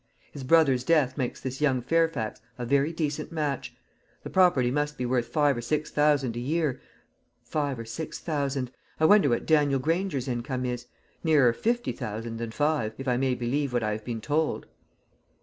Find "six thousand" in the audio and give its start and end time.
5.61-6.35, 7.85-8.71